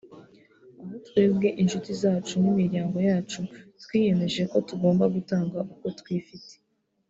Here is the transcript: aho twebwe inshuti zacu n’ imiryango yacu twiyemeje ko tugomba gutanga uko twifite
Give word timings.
aho 0.81 0.93
twebwe 1.07 1.47
inshuti 1.61 1.89
zacu 2.01 2.33
n’ 2.41 2.45
imiryango 2.51 2.97
yacu 3.09 3.39
twiyemeje 3.83 4.41
ko 4.51 4.57
tugomba 4.67 5.03
gutanga 5.15 5.57
uko 5.73 5.87
twifite 5.99 6.53